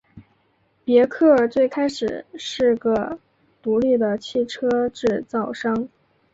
[0.83, 3.19] 别克最开始是个
[3.61, 5.87] 独立的汽车制造商。